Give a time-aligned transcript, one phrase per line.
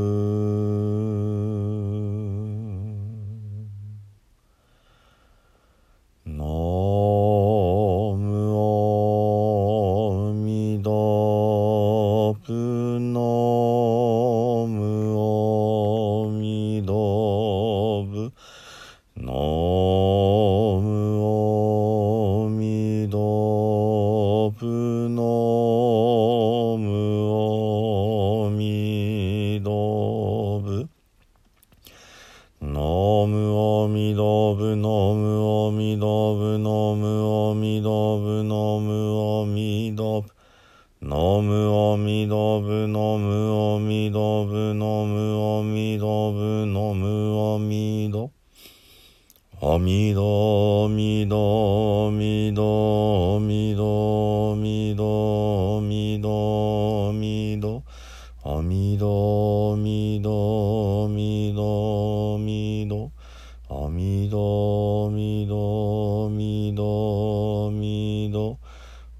[0.00, 0.49] Uh...
[36.36, 40.28] ぶのむおみどぶのむおみどぶ
[41.02, 48.30] のむおみどぶのむおみどぶのむおみどぶのむおみど
[49.62, 57.82] おみどみどみどみどみどみどみど
[58.42, 63.12] おみどみどみどみど
[63.68, 64.69] おみど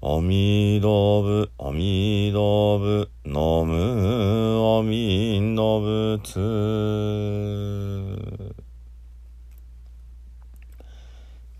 [0.03, 6.39] アミダブアミダブナムアミダブツ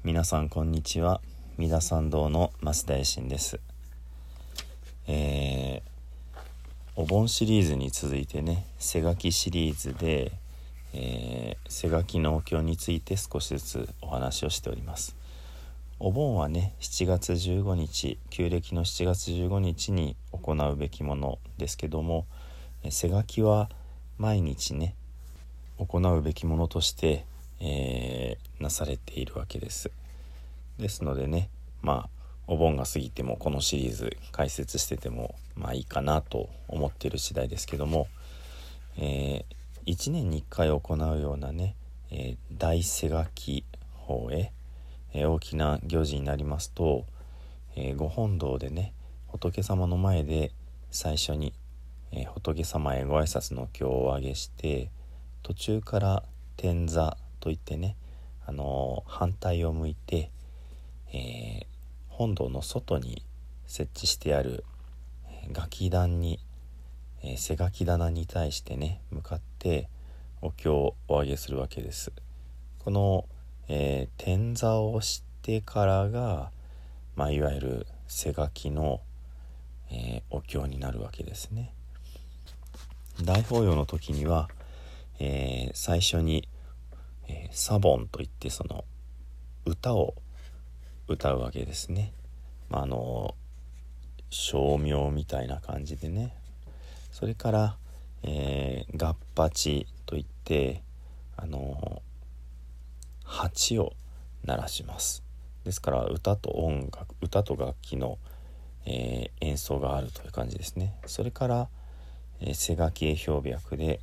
[0.03, 1.21] 皆さんこんにちは。
[1.59, 3.59] 三田参道の増田衛進です。
[5.07, 6.39] えー、
[6.95, 10.31] お盆シリーズに続いてね背書きシリーズで、
[10.95, 15.20] えー、背書きのお経について少しずつお話をしております。
[16.03, 22.25] お盆はね7月15日旧暦の7月15日に行うべきものですけども
[22.89, 23.69] 背書きは
[24.17, 24.95] 毎日ね
[25.77, 27.23] 行うべきものとして、
[27.59, 29.89] えーなされているわけです。
[30.77, 31.49] ですのでね
[31.81, 32.09] まあ
[32.47, 38.07] お盆が過ぎてもこのシリーズ解説しててもまあいいかなと思っている次第ですけども、
[38.97, 39.45] え
[39.85, 41.75] 1年に1回行うようなね、
[42.09, 43.63] えー大背書き
[43.93, 44.51] 法へ、
[45.13, 47.05] え大きな行事になりますと、
[47.75, 48.93] えーご本堂でね
[49.27, 50.51] 仏様の前で
[50.89, 51.53] 最初に、
[52.11, 54.89] え仏様へご挨拶の経をお上げして
[55.43, 56.23] 途中から
[56.57, 57.95] 天座といってね、
[58.45, 60.31] あの反対を向いて、
[61.13, 61.65] えー
[62.09, 63.23] 本堂の外に
[63.65, 64.63] 設置してある
[65.27, 66.39] え楽器壇に、
[67.23, 69.89] えー背書き棚に対してね向かって
[70.41, 72.11] お経をお上げするわけです。
[72.79, 73.25] この、
[73.73, 76.51] えー天座をしてからが、
[77.15, 78.99] まあ、いわゆる背書きの、
[79.89, 81.73] えーお経になるわけですね。
[83.23, 84.49] 大法要の時には、
[85.19, 86.49] えー最初に、
[87.29, 88.83] えサボンといってその
[89.65, 90.15] 歌を
[91.07, 92.11] 歌うわけですね。
[92.69, 93.35] まあ、あの
[94.29, 96.35] 照明みたいな感じでね
[97.11, 97.77] それから、
[98.23, 100.81] えー、ガッパチといって
[101.37, 102.01] あの
[103.31, 103.93] 鉢を
[104.43, 105.23] 鳴らします。
[105.63, 108.17] ですから歌と音楽歌と楽器の、
[108.85, 110.93] えー演奏があるという感じですね。
[111.07, 111.67] それから、
[112.41, 113.99] えー、背書き絵表白で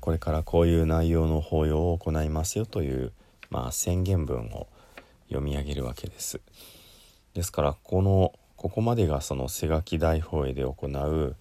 [0.00, 3.12] これからこういう内容の法要を行いますよという、
[3.50, 4.68] まあ、宣言文を
[5.28, 6.40] 読み上げるわけです。
[7.34, 11.36] ですからこのここまでがその背書き大法会で行う、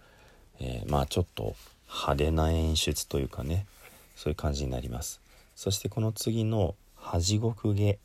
[0.59, 1.55] えーまあちょっと
[1.87, 3.67] 派手な演出というかね
[4.15, 5.22] そういう感じになります。
[5.55, 7.97] そしてこの次の「恥獄下」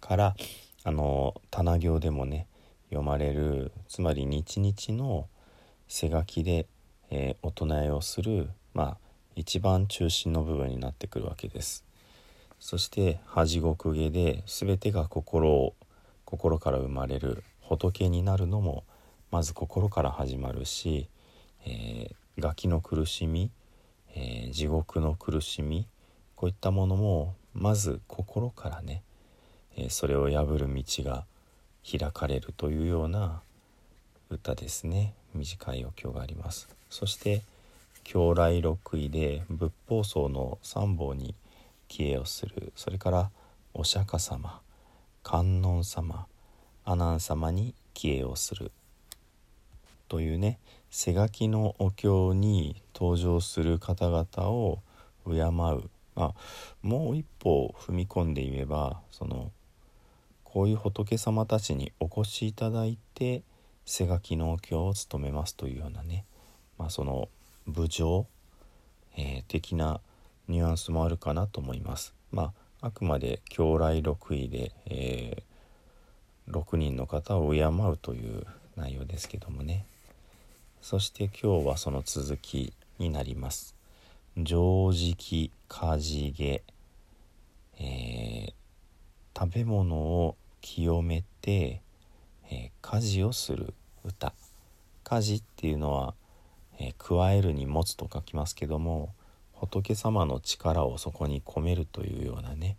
[0.00, 0.36] から
[0.82, 2.46] あの棚行でもね
[2.88, 5.28] 読まれるつまり日々の
[5.88, 6.66] 背書きで、
[7.10, 8.96] えーお唱えをするまあ
[9.36, 11.84] 一番中心の部分になってくるわけです。
[12.58, 15.74] そして恥獄下で全てが心を
[16.24, 18.84] 心から生まれる仏になるのも
[19.30, 21.08] まず心から始まるし、
[21.64, 23.50] えー、ガキの苦しみ、
[24.14, 25.86] えー地獄の苦しみ
[26.40, 29.02] こういったものもまず心からね、
[29.76, 31.26] えそれを破る道が
[31.86, 33.42] 開かれるというような
[34.30, 35.12] 歌ですね。
[35.34, 36.66] 短いお経があります。
[36.88, 37.42] そして
[38.04, 41.34] 経来六位で仏法僧の三宝に
[41.88, 42.72] 帰依をする。
[42.74, 43.30] それから
[43.74, 44.62] お釈迦様
[45.22, 46.24] 観音様
[46.86, 48.72] 阿南様に帰依をする。
[50.08, 50.58] というね
[50.90, 54.78] 背書きのお経に登場する方々を
[55.26, 56.34] 敬う、まあ、
[56.82, 59.50] もう一歩踏み込んで言えばその
[60.44, 63.40] こういう仏様たちにお越しいただいて
[63.86, 66.26] 背書きのお経を務めますというようなね、
[66.76, 67.30] まあ、その
[67.66, 68.26] 部長、
[69.16, 70.02] えー、的な
[70.46, 72.12] ニュアンスもあるかなと思います。
[72.32, 72.52] ま
[72.82, 78.44] あ、あくまで教来6位で、えー、6人の方を敬うという
[78.76, 79.86] 内容ですけどもね
[80.82, 83.74] そして今日はその続きになります。
[84.36, 86.64] 常食かじげ、
[87.78, 88.52] えー、
[89.38, 91.80] 食べ物を清めて、
[92.50, 93.72] えー、家事をする
[94.04, 94.34] 歌。
[95.04, 96.14] 家事っていうのは、
[96.80, 99.14] えー、加えるに持つと書きますけども
[99.52, 102.76] 仏様の力をそこに込めるというようなね、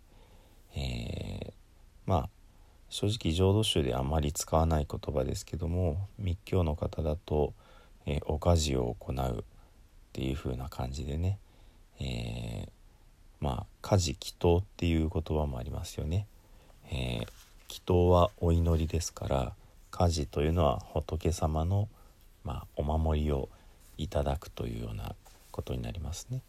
[0.76, 1.54] え、
[2.04, 2.28] まあ
[2.90, 7.54] 正直浄土宗であまり使わない言葉ですけども密教の方だと、
[8.04, 9.44] え、お家事を行うっ
[10.12, 11.38] ていう風な感じでね、
[11.98, 12.81] えー、
[13.42, 16.26] まあ家事祈祷っていう言葉もありますよね。
[16.86, 17.26] えー、
[17.68, 19.52] 祈祷はお祈りですから
[19.90, 21.88] 家事というのは仏様の、
[22.44, 23.48] まあ、お守りを
[23.98, 25.16] いただくというような
[25.50, 26.40] ことになりますね。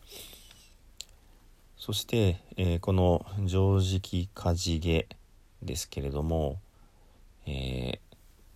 [1.78, 5.08] そして、えー、この「常食かじげ」
[5.64, 6.60] ですけれども、
[7.48, 8.00] えー、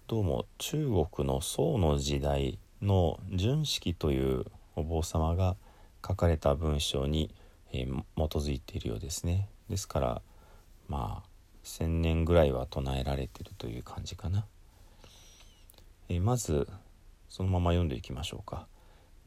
[0.07, 4.45] どうも中国の宋の時代の純式という
[4.75, 5.55] お坊様が
[6.07, 7.33] 書かれた文章に、
[7.71, 9.49] えー、基づいているようですね。
[9.69, 10.21] ですから
[10.87, 11.29] まあ
[11.63, 14.45] 1,000年ぐらいは唱えられてるという感じかな。
[16.09, 16.67] えまず
[17.27, 18.67] そのまま読んでいきましょうか。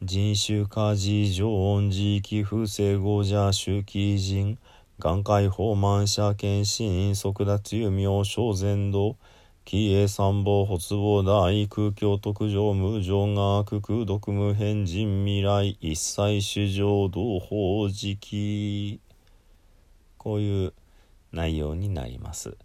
[0.02, 4.58] 人種家事常温寺寄風正合者周期人
[4.98, 9.16] 眼界法満者検診即脱有名小禅道
[9.64, 19.00] 紀栄三宝発母大空境特上無常が空毒無変人未来一切主上道法時期
[20.18, 20.72] こういう
[21.32, 22.56] 内容になります。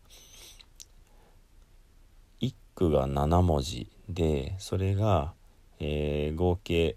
[2.40, 5.34] 一句が7文字でそれが、
[5.80, 6.96] えー、合計、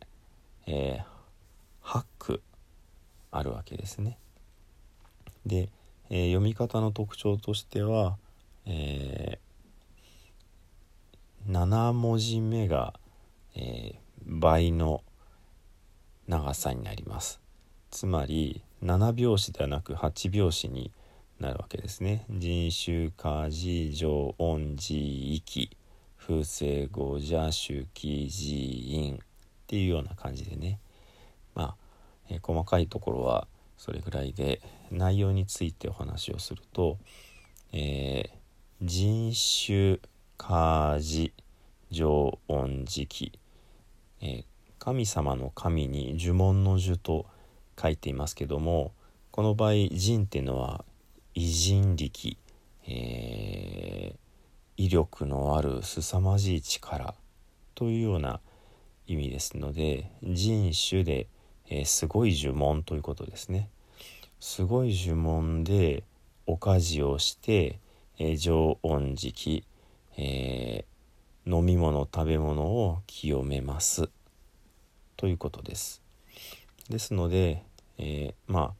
[0.66, 2.42] えー、8句
[3.30, 4.18] あるわけですね。
[5.46, 5.68] で、
[6.10, 8.16] えー、読み方の特徴としては、
[8.66, 9.47] えー、
[11.48, 12.94] 7文字目が、
[13.54, 15.02] えー、倍の
[16.26, 17.40] 長さになります。
[17.90, 20.92] つまり7拍子ではなく8拍子に
[21.40, 22.26] なるわけですね。
[22.28, 25.76] 人種家事常温寺域
[26.18, 29.18] 風星語邪周期寺院っ
[29.66, 30.78] ていうような感じでね
[31.54, 31.76] まあ、
[32.28, 33.48] えー、細かいところは
[33.78, 34.60] それぐらいで
[34.90, 36.98] 内容についてお話をすると、
[37.72, 38.30] えー、
[38.82, 39.32] 人
[39.66, 40.00] 種
[40.38, 41.32] 家事
[41.90, 43.38] 常温時期、
[44.22, 44.44] えー、
[44.78, 47.26] 神様の神に呪文の呪と
[47.80, 48.92] 書いていますけども
[49.30, 50.84] この場合人っていうのは
[51.34, 52.38] 偉人力、
[52.86, 54.18] えー、
[54.76, 57.14] 威力のある凄まじい力
[57.74, 58.40] というような
[59.06, 61.26] 意味ですので人種で、
[61.68, 63.68] えー、すごい呪文ということですね。
[64.40, 66.04] すごい呪文で
[66.46, 67.78] お家事をして、
[68.18, 69.64] えー、常温時期、
[70.18, 74.10] えー、飲み物食べ物を清めます
[75.16, 76.02] ということです。
[76.90, 77.62] ですので、
[77.98, 78.72] えー、まあ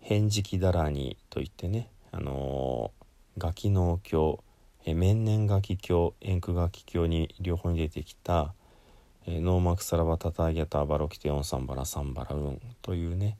[0.00, 4.38] 返事記だらにといってね、あのー、楽器の経
[4.84, 8.54] え面年楽器経円句楽器経に両方に出てきた
[9.26, 13.36] 「えー、ノーマクサラバタターギャターバロキテオンサンバラサンバラウン」というね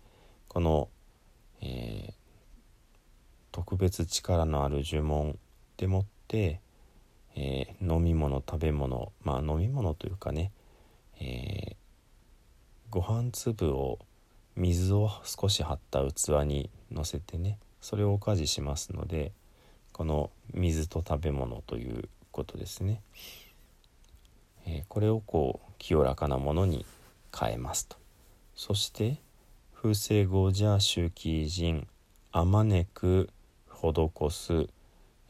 [0.49, 0.89] この、
[1.61, 2.13] えー、
[3.53, 5.39] 特別力のある呪文
[5.77, 6.61] でもって、
[7.37, 10.53] えー、飲み物食べ物まあ飲み物というかね、
[11.21, 11.75] えー、
[12.91, 13.99] ご飯粒を
[14.57, 19.33] 水を少し張った器にのせてねそれをおかじしますので
[19.93, 23.01] この水と食べ物ということですね、
[24.67, 26.85] えー、これをこう清らかなものに
[27.39, 27.97] 変えますと。
[28.55, 29.19] そして
[29.75, 31.87] 風星語じゃ周期人
[32.33, 33.31] あまねく
[33.69, 34.69] 施す、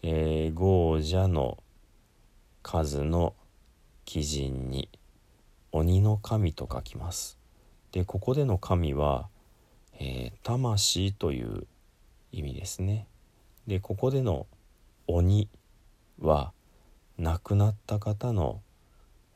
[0.02, 1.58] えー、ゴージャの
[2.62, 3.34] 数の
[4.12, 4.88] 鬼人に
[5.72, 7.38] 鬼の神と書きます。
[7.92, 9.28] でここでの神は、
[9.98, 11.66] えー、魂という
[12.32, 13.06] 意味ですね。
[13.66, 14.46] でここでの
[15.06, 15.48] 鬼
[16.20, 16.52] は
[17.18, 18.60] 亡くなった方の、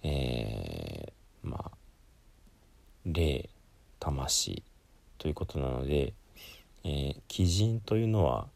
[0.02, 1.70] えー、まあ
[3.06, 3.50] 霊
[4.00, 4.62] 魂
[5.18, 6.14] ということなので、
[6.84, 8.48] えー、鬼人というのは、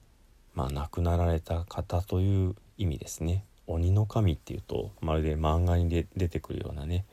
[0.54, 3.44] まあ、亡くなられた方という意味ですね。
[3.68, 7.04] 鬼の神っていうとまるで漫画に出てくるようなね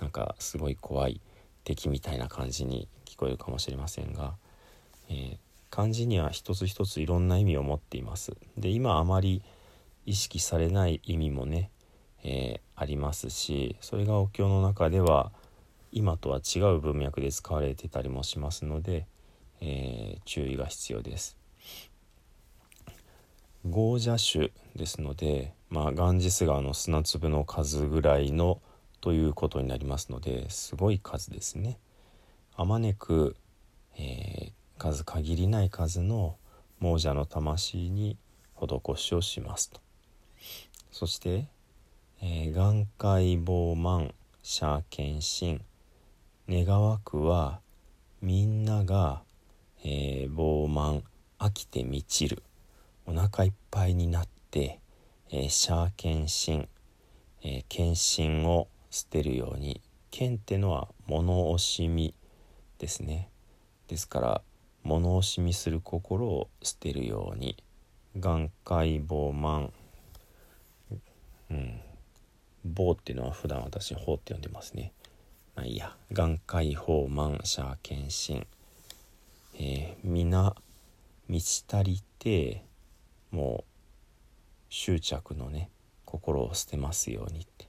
[0.00, 1.20] なんかすごい怖い
[1.64, 4.34] 敵みたいな感じに聞こえるかもしれませんが、
[5.08, 5.36] えー、
[5.70, 8.32] 漢字には一つ一ついろんな意味を持っています。
[8.56, 9.42] で今あまり、
[10.06, 11.70] 意識されない意味もね、
[12.24, 15.30] えー、ありますしそれがお経の中では
[15.92, 19.06] 今とは違う文脈で使われてたりもしますので、
[19.60, 21.39] えー、注意が必要です。
[23.68, 28.58] ゴージャ種ですので、まあ、ガンジス川の砂粒の数ぐらいの
[29.02, 31.78] ということになりますのですごい数ですね。
[32.56, 33.36] あまねく、
[33.98, 36.36] えー、数限りない数の
[36.80, 38.16] 亡者の魂に
[38.56, 39.80] 施しをしますと。
[40.90, 41.46] そして、
[42.22, 44.12] えー、眼界傍慢
[44.42, 45.60] シ検診
[46.48, 47.60] 願わくは
[48.22, 49.20] みんなが、
[49.84, 51.02] えー、傲慢
[51.38, 52.42] 飽きて満ちる
[53.06, 54.80] お腹いっぱいになって、
[55.30, 56.68] えー、シャー検診、
[57.42, 59.80] えー、検診を捨てるように。
[60.10, 62.14] 剣ってのは物惜しみ
[62.78, 63.30] ですね。
[63.86, 64.42] ですから
[64.82, 67.56] 物惜しみする心を捨てるように。
[68.18, 69.70] 眼界傍慢
[71.50, 71.80] うん。
[72.64, 74.92] 棒っていうのは普段私法って呼んでますね。
[75.54, 75.96] まあいいや。
[76.12, 78.46] 眼界法満者検診。
[79.54, 80.54] えー、皆
[81.28, 82.64] 満ち足りて
[83.30, 83.70] もう
[84.68, 85.70] 執着のね
[86.04, 87.68] 心を捨てますようにって。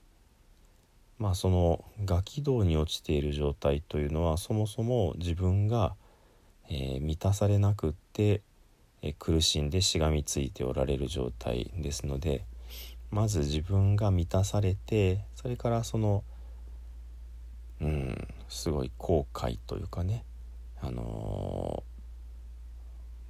[1.18, 5.94] まあそのガキ道に落ちている状態というのはそもそも自分が、
[6.68, 8.42] えー、満たされなくって、
[9.02, 12.44] えー、苦しんでしがみついておられる状態ですので
[13.10, 16.24] まず自分が満たされてそれからその
[17.80, 20.24] うんすごい後悔というかね
[20.84, 21.84] あの、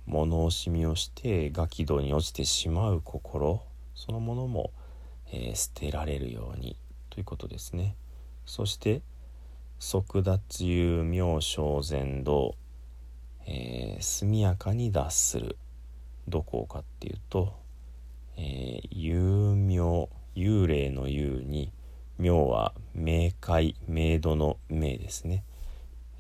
[0.07, 3.63] 物惜しみをしてガキ道に落ちてしまう心
[3.95, 4.73] そのものも、
[5.31, 6.77] えー、捨てられるように
[7.11, 7.95] ということですね。
[8.47, 9.03] そして
[9.79, 12.55] 即脱有妙正禅道、
[13.47, 15.57] えー、速やかに脱する。
[16.29, 17.55] どこかっていうと、
[18.37, 21.73] えー、有名幽霊の幽に
[22.19, 25.45] 妙は明快明度の明ですね、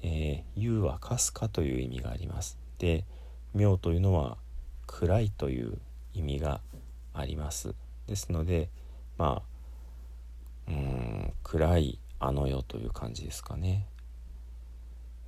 [0.02, 2.58] えー、幽はかすかという意味があります。
[2.78, 3.04] で
[3.54, 4.36] 妙というのは
[4.86, 5.78] 暗いという
[6.14, 6.60] 意味が
[7.14, 7.74] あります。
[8.06, 8.68] ですので
[9.18, 9.42] ま
[10.66, 13.86] あうん暗いあの世という感じですかね、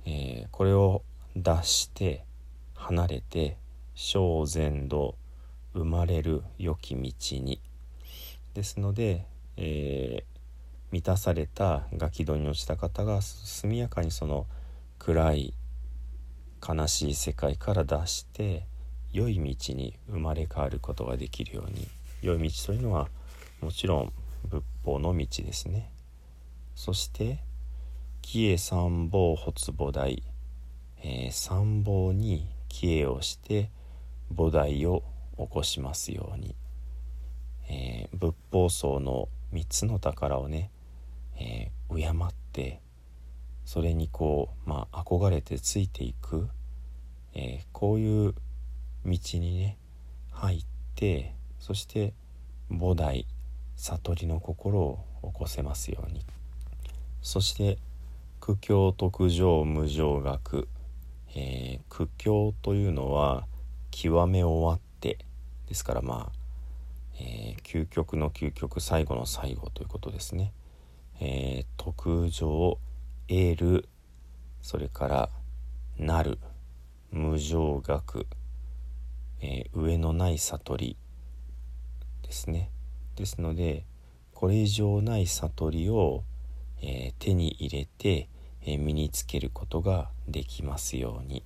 [0.05, 1.03] えー、これを
[1.35, 2.23] 脱して
[2.73, 3.57] 離れて
[3.95, 5.15] 小禅道
[5.73, 7.01] 生まれる良き道
[7.41, 7.59] に。
[8.53, 9.25] ですので、
[9.57, 10.23] えー、
[10.91, 14.47] 満たされたガキ戸に落ちた方が速やかにその
[14.97, 15.53] 暗い
[16.67, 18.65] 悲しい世界から脱して
[19.11, 21.87] 良い道に生まれ変わることができるように。
[22.21, 23.07] 良い道というのは
[23.61, 24.13] もちろん
[24.49, 25.91] 仏法の道ですね。
[26.75, 27.39] そして
[28.21, 30.23] 帰依三宝発菩提、
[31.03, 33.69] えー、三宝に帰依をして
[34.33, 35.03] 菩提を
[35.37, 36.55] 起こしますように、
[37.69, 40.71] えー、仏法僧の3つの宝をね、
[41.37, 42.81] えー、敬って
[43.65, 46.47] それにこうまあ憧れてついていく、
[47.33, 48.33] えー、こういう
[49.05, 49.77] 道にね
[50.31, 52.13] 入ってそして
[52.71, 53.25] 菩提
[53.75, 56.23] 悟りの心を起こせますように。
[57.21, 57.79] そして
[58.39, 60.67] 苦境特上無常学、
[61.35, 63.47] えー、苦境というのは
[63.89, 65.17] 極め終わって
[65.67, 66.31] ですからまあ、
[67.19, 70.53] えー、究極の究極最後の最後ということですね、
[71.19, 72.77] えー、特上
[73.27, 73.89] 得る。
[74.61, 75.29] それから
[75.97, 76.39] なる。
[77.11, 78.27] 無常学、
[79.39, 80.97] えー、上のない悟り。
[82.23, 82.69] ですね。
[83.15, 83.85] ですので
[84.33, 86.23] これ以上ない悟りを、
[86.81, 88.27] えー、手に入れて、
[88.63, 91.43] えー、身につけることができますように。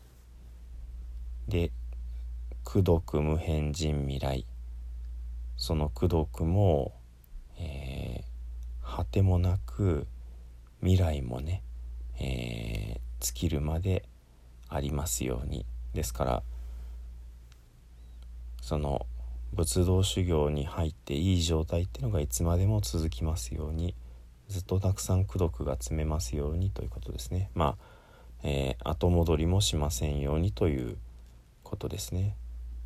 [1.48, 1.71] で
[2.65, 4.45] 功徳無変人未来。
[5.57, 6.93] その功徳も、
[7.59, 10.07] えー、果てもなく
[10.81, 11.62] 未来もね、
[12.19, 14.07] えー、尽きるまで
[14.67, 16.43] ありますようにですから
[18.61, 19.05] その
[19.53, 23.95] 仏道修行に入っていい状態っていうのがいつまでも続きますように
[24.47, 27.51] ずっとたくさん功徳が積めますようにということですね。
[27.53, 27.83] まあ、
[28.43, 30.97] えー、後戻りもしませんようにという
[31.63, 32.35] ことですね。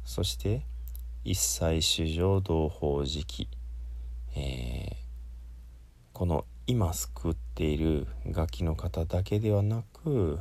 [0.04, 0.66] そして
[1.24, 3.48] 一切主情同法時期、
[4.36, 4.96] えー、
[6.12, 10.40] この今救っているガキの方だけではなく、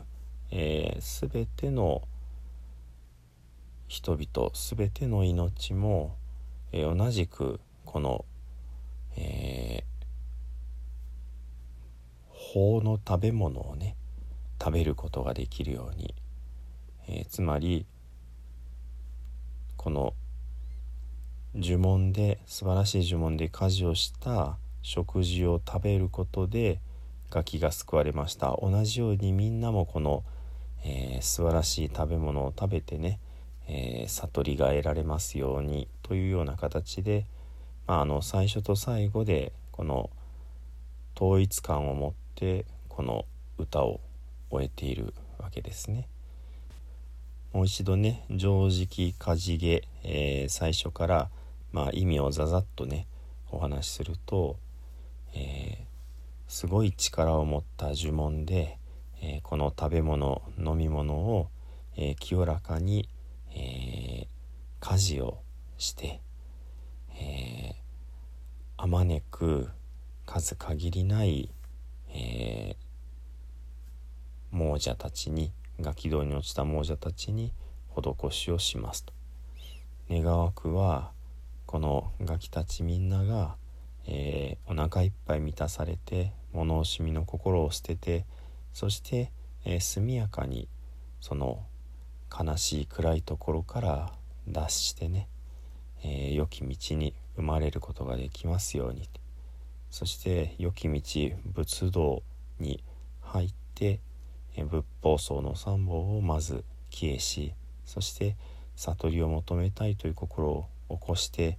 [0.52, 2.02] えー、全ての
[3.88, 6.14] 人々全ての命も、
[6.70, 8.24] えー、同じくこの、
[9.16, 9.84] えー、
[12.30, 13.96] 法の食べ物をね
[14.60, 16.14] 食べることができるように、
[17.08, 17.84] えー、つまり
[19.76, 20.14] この
[21.56, 26.80] 呪文で素晴らしい呪文で家事をした食事を食べることで
[27.30, 30.22] ガキが救われました同じようにみんなもこの、
[30.84, 33.20] えー、素晴らしい食べ物を食べてね、
[33.68, 37.24] えー、悟りが得られますようにというような形で、
[37.86, 40.10] まあ、あの最初と最後でこの
[41.16, 43.24] 統一感を持ってこの
[43.56, 44.00] 歌を
[44.50, 46.08] 終えているわけですね。
[47.52, 51.30] もう一度ね「常識かじげ」えー、最初から、
[51.70, 53.06] まあ、意味をざざっとね
[53.50, 54.56] お話しすると、
[55.34, 55.84] えー、
[56.48, 58.78] すごい力を持った呪文で、
[59.20, 61.48] えー、この食べ物飲み物を、
[61.94, 63.08] え清らかに、
[63.54, 64.26] え
[64.80, 65.42] 家事を
[65.76, 66.20] して、
[67.14, 67.74] え
[68.78, 69.68] あまねく
[70.24, 71.50] 数限りない、
[72.08, 72.76] え
[74.50, 77.52] 亡者たちにガキ道に落ちた亡者たちに
[77.94, 79.12] 施しをしますと。
[80.10, 81.12] 願わくは
[81.66, 83.56] このガキたちみんなが、
[84.06, 88.24] えー、お腹いっぱい満たされて物惜しみの心を捨てて
[88.72, 89.30] そして、
[89.64, 90.68] えー、速やかに
[91.20, 91.64] その
[92.32, 94.12] 悲しい暗いところから
[94.48, 95.28] 脱してね、
[96.02, 99.08] えー、良き道に生まれることができますように。
[99.90, 102.22] そして良き道仏道
[102.58, 102.82] に
[103.20, 104.00] 入って
[104.56, 107.54] え仏法僧の三宝をまず帰依し
[107.84, 108.36] そして
[108.76, 111.58] 悟りを求めたいという心を起こして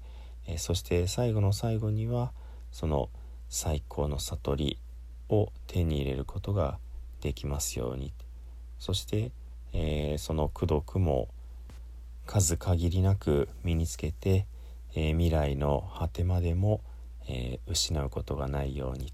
[0.57, 2.31] そして最後の最後には
[2.71, 3.09] その
[3.49, 4.79] 最高の悟り
[5.29, 6.79] を手に入れることが
[7.21, 8.13] できますように。
[8.79, 9.31] そして、
[9.71, 11.29] えー、その功徳も
[12.25, 14.45] 数限りなく身につけて、
[14.95, 16.81] えー、未来の果てまでも、
[17.27, 19.13] えー、失うことがないように。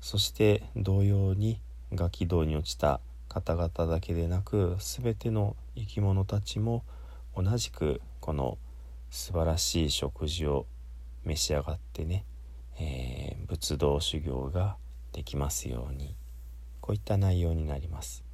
[0.00, 1.60] そして同様に
[1.92, 6.84] ガキ道に落ちた方々だけでなく全ての生き物たちも
[7.36, 8.58] 同じくこの
[9.10, 10.66] 素晴らしい食事を
[11.24, 12.24] 召し上がってね、
[12.78, 14.76] えー、仏道修行が
[15.12, 16.16] できますように。
[16.88, 18.24] こういった内容になります。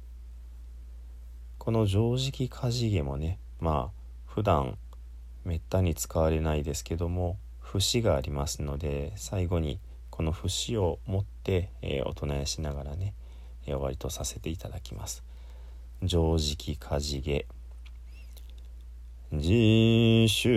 [1.57, 4.77] この常識かじげもねまあ普段
[5.43, 13.13] めったに使われないですけども節がありますので最後にこの節を持って、えー、お唱えしながらね
[13.65, 15.23] え終わりとさせていただきます。
[16.01, 17.47] 常識かじげ。
[19.31, 19.47] 自
[20.27, 20.49] 主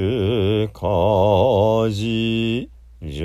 [0.74, 2.68] 家事
[3.00, 3.18] 常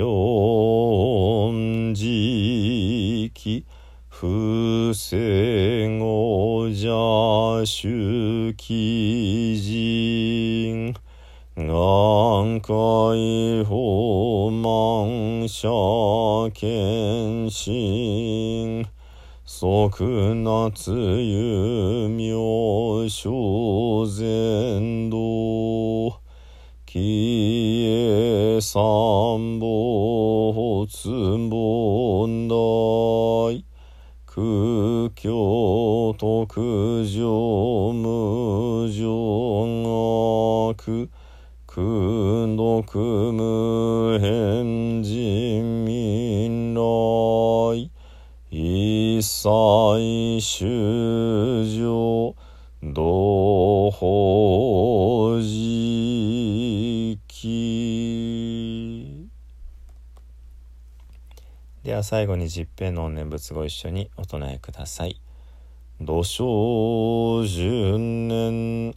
[1.94, 3.66] 時期
[4.08, 6.88] 不正語邪
[7.66, 9.60] 主記
[10.72, 10.94] 人
[11.56, 15.68] 眼界法満者
[16.54, 18.86] 検診
[19.46, 23.30] 即夏有名小
[24.06, 25.18] 禅道
[26.86, 28.80] 喜恵三
[29.60, 29.66] 宝
[30.54, 31.10] 発
[31.50, 33.64] 問題
[34.24, 35.30] 空境
[36.16, 39.04] 特上無常
[40.72, 41.10] 悪
[41.66, 42.82] 空毒
[43.30, 47.90] 無変人民来
[49.24, 52.36] 一切修上
[52.82, 59.26] 同法時期
[61.82, 65.18] では最後に十平の念仏ご一緒にお唱えください。
[66.02, 68.94] 土生十年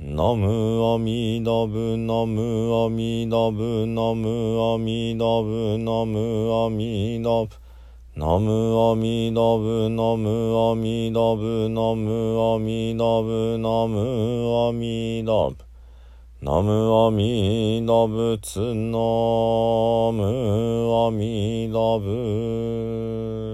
[0.00, 7.63] ナムアミダブナムアミダブナムアミダブナムアミダブ
[8.16, 15.56] ナムアミダブナムアミダブナムアミダブナムアミダブ
[16.40, 18.98] ナムアミダブツナ
[20.14, 20.22] ム
[21.06, 23.53] アミダブ